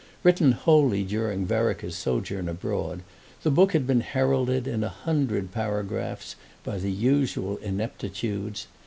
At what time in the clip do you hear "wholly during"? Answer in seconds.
0.53-1.45